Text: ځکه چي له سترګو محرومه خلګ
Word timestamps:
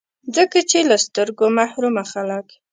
ځکه 0.35 0.57
چي 0.69 0.79
له 0.89 0.97
سترګو 1.05 1.45
محرومه 1.57 2.03
خلګ 2.11 2.45